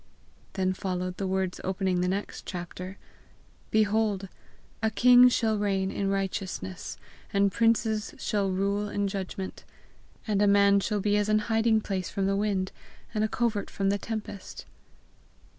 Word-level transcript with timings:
Then 0.53 0.73
followed 0.73 1.17
the 1.17 1.27
words 1.27 1.61
opening 1.63 2.01
the 2.01 2.07
next 2.07 2.47
chapter: 2.47 2.97
"Behold, 3.69 4.29
a 4.81 4.89
king 4.89 5.29
shall 5.29 5.59
reign 5.59 5.91
in 5.91 6.09
righteousness, 6.09 6.97
and 7.31 7.51
princes 7.51 8.15
shall 8.17 8.49
rule 8.49 8.89
in 8.89 9.07
judgment. 9.07 9.63
And 10.25 10.41
a 10.41 10.47
man 10.47 10.79
shall 10.79 11.01
be 11.01 11.17
as 11.17 11.29
an 11.29 11.37
hiding 11.53 11.81
place 11.81 12.09
from 12.09 12.25
the 12.25 12.35
wind, 12.35 12.71
and 13.13 13.23
a 13.23 13.27
covert 13.27 13.69
from 13.69 13.91
the 13.91 13.99
tempest." 13.99 14.65